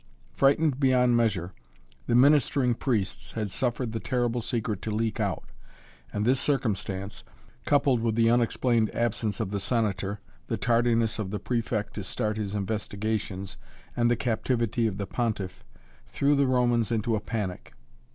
Frightened 0.31 0.79
beyond 0.79 1.15
measure, 1.15 1.53
the 2.07 2.15
ministering 2.15 2.73
priests 2.73 3.33
had 3.33 3.51
suffered 3.51 3.91
the 3.91 3.99
terrible 3.99 4.41
secret 4.41 4.81
to 4.81 4.89
leak 4.89 5.19
out, 5.19 5.43
and 6.11 6.25
this 6.25 6.39
circumstance, 6.39 7.23
coupled 7.65 8.01
with 8.01 8.15
the 8.15 8.27
unexplained 8.27 8.89
absence 8.95 9.39
of 9.39 9.51
the 9.51 9.59
Senator, 9.59 10.19
the 10.47 10.57
tardiness 10.57 11.19
of 11.19 11.29
the 11.29 11.37
Prefect 11.39 11.93
to 11.93 12.03
start 12.03 12.35
his 12.37 12.55
investigations, 12.55 13.57
and 13.95 14.09
the 14.09 14.15
captivity 14.15 14.87
of 14.87 14.97
the 14.97 15.05
Pontiff, 15.05 15.63
threw 16.07 16.33
the 16.33 16.47
Romans 16.47 16.91
into 16.91 17.15
a 17.15 17.19
panic. 17.19 17.73